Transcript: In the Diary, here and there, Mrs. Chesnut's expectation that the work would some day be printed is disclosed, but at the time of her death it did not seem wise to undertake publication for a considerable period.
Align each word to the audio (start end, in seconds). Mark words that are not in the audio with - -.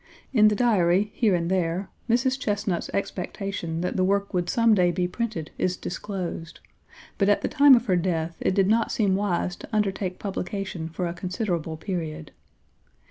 In 0.33 0.47
the 0.47 0.55
Diary, 0.55 1.11
here 1.13 1.35
and 1.35 1.47
there, 1.47 1.91
Mrs. 2.09 2.39
Chesnut's 2.39 2.89
expectation 2.91 3.81
that 3.81 3.97
the 3.97 4.03
work 4.03 4.33
would 4.33 4.49
some 4.49 4.73
day 4.73 4.89
be 4.89 5.07
printed 5.07 5.51
is 5.59 5.77
disclosed, 5.77 6.59
but 7.19 7.29
at 7.29 7.43
the 7.43 7.47
time 7.47 7.75
of 7.75 7.85
her 7.85 7.95
death 7.97 8.35
it 8.39 8.55
did 8.55 8.65
not 8.67 8.91
seem 8.91 9.15
wise 9.15 9.55
to 9.57 9.69
undertake 9.71 10.17
publication 10.17 10.89
for 10.89 11.05
a 11.05 11.13
considerable 11.13 11.77
period. 11.77 12.31